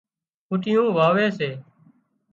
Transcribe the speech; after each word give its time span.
ڦُٽيون 0.47 0.87
واوي 0.97 1.27
سي 1.37 1.49